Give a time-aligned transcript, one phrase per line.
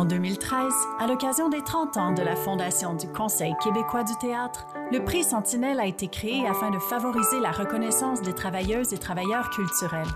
[0.00, 4.66] En 2013, à l'occasion des 30 ans de la fondation du Conseil québécois du théâtre,
[4.90, 9.50] le prix Sentinelle a été créé afin de favoriser la reconnaissance des travailleuses et travailleurs
[9.50, 10.08] culturels.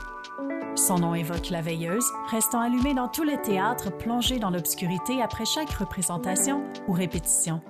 [0.75, 5.45] Son nom évoque la veilleuse, restant allumée dans tous les théâtres plongés dans l'obscurité après
[5.45, 7.61] chaque représentation ou répétition.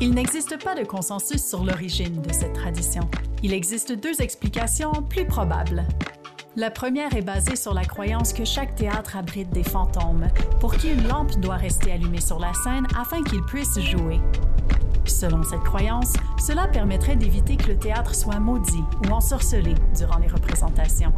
[0.00, 3.10] Il n'existe pas de consensus sur l'origine de cette tradition.
[3.42, 5.84] Il existe deux explications plus probables.
[6.58, 10.26] La première est basée sur la croyance que chaque théâtre abrite des fantômes,
[10.58, 14.18] pour qui une lampe doit rester allumée sur la scène afin qu'ils puissent jouer.
[15.04, 20.26] Selon cette croyance, cela permettrait d'éviter que le théâtre soit maudit ou ensorcelé durant les
[20.26, 21.12] représentations.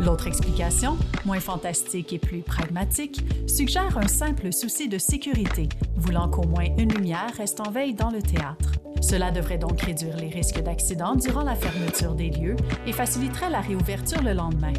[0.00, 6.46] L'autre explication, moins fantastique et plus pragmatique, suggère un simple souci de sécurité, voulant qu'au
[6.46, 8.72] moins une lumière reste en veille dans le théâtre.
[9.00, 13.60] Cela devrait donc réduire les risques d'accident durant la fermeture des lieux et faciliterait la
[13.60, 14.72] réouverture le lendemain.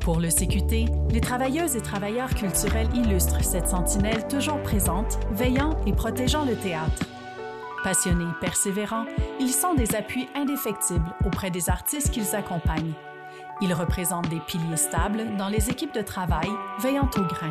[0.00, 5.92] Pour le CQT, les travailleuses et travailleurs culturels illustrent cette sentinelle toujours présente, veillant et
[5.92, 7.06] protégeant le théâtre.
[7.84, 9.06] Passionnés persévérants,
[9.38, 12.94] ils sont des appuis indéfectibles auprès des artistes qu'ils accompagnent.
[13.60, 16.48] Ils représentent des piliers stables dans les équipes de travail,
[16.80, 17.50] veillant au grain.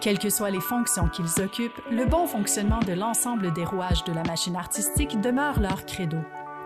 [0.00, 4.12] Quelles que soient les fonctions qu'ils occupent, le bon fonctionnement de l'ensemble des rouages de
[4.12, 6.18] la machine artistique demeure leur credo.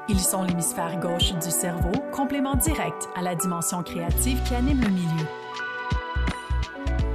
[0.08, 4.88] Ils sont l'hémisphère gauche du cerveau, complément direct à la dimension créative qui anime le
[4.88, 5.26] milieu.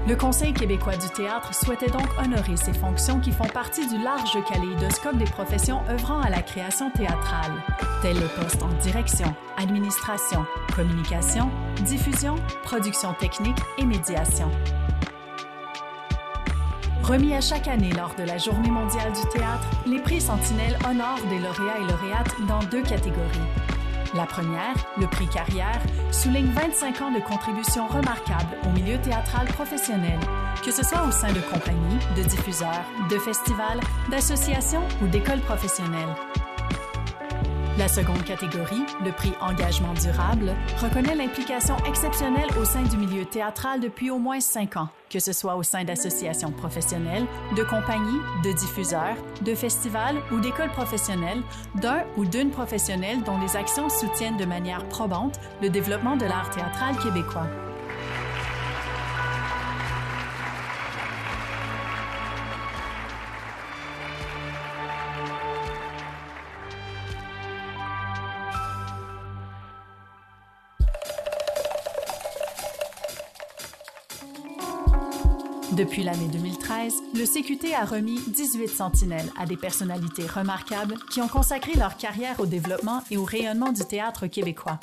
[0.08, 4.36] Le Conseil québécois du théâtre souhaitait donc honorer ces fonctions qui font partie du large
[4.50, 7.52] kaléidoscope des professions œuvrant à la création théâtrale,
[8.02, 10.44] tels les postes en direction, administration,
[10.76, 11.52] communication,
[11.86, 14.50] diffusion, production technique et médiation.
[17.04, 21.22] Remis à chaque année lors de la Journée mondiale du théâtre, les prix Sentinelle honorent
[21.30, 23.71] des lauréats et lauréates dans deux catégories.
[24.14, 25.82] La première, le prix Carrière,
[26.12, 30.20] souligne 25 ans de contributions remarquables au milieu théâtral professionnel,
[30.66, 36.16] que ce soit au sein de compagnies, de diffuseurs, de festivals, d'associations ou d'écoles professionnelles.
[37.78, 43.80] La seconde catégorie, le prix Engagement durable, reconnaît l'implication exceptionnelle au sein du milieu théâtral
[43.80, 48.52] depuis au moins cinq ans, que ce soit au sein d'associations professionnelles, de compagnies, de
[48.52, 51.42] diffuseurs, de festivals ou d'écoles professionnelles,
[51.76, 56.50] d'un ou d'une professionnelle dont les actions soutiennent de manière probante le développement de l'art
[56.50, 57.48] théâtral québécois.
[75.72, 81.30] Depuis l'année 2013, le CQT a remis 18 sentinelles à des personnalités remarquables qui ont
[81.30, 84.80] consacré leur carrière au développement et au rayonnement du théâtre québécois.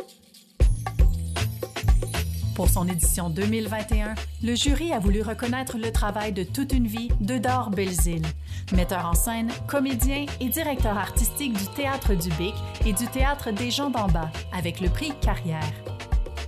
[2.55, 7.11] Pour son édition 2021, le jury a voulu reconnaître le travail de toute une vie
[7.21, 8.27] de Dor Belzile,
[8.73, 12.55] metteur en scène, comédien et directeur artistique du Théâtre du Bic
[12.87, 15.71] et du Théâtre des gens d'en bas, avec le prix Carrière.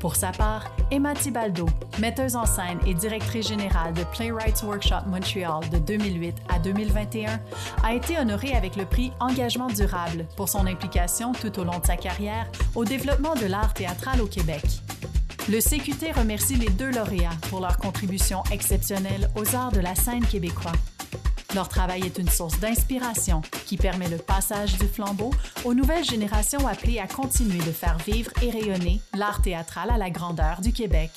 [0.00, 1.66] Pour sa part, Emma Tibaldo,
[1.99, 7.38] metteuse en scène et directrice générale de Playwrights Workshop Montreal de 2008 à 2021,
[7.84, 11.84] a été honorée avec le prix Engagement durable pour son implication tout au long de
[11.84, 14.65] sa carrière au développement de l'art théâtral au Québec.
[15.50, 20.25] Le CQT remercie les deux lauréats pour leur contribution exceptionnelle aux arts de la scène
[20.25, 20.72] québécois.
[21.55, 25.31] Leur travail est une source d'inspiration qui permet le passage du flambeau
[25.65, 30.10] aux nouvelles générations appelées à continuer de faire vivre et rayonner l'art théâtral à la
[30.10, 31.10] grandeur du Québec.